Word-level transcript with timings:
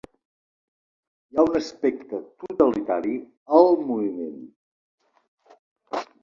Hi 1.25 1.35
ha 1.35 1.43
un 1.49 1.57
aspecte 1.59 2.21
totalitari 2.45 3.13
al 3.59 3.71
moviment. 3.91 4.41